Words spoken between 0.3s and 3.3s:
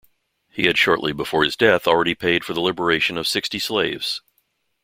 He had shortly before his death already paid for the liberation of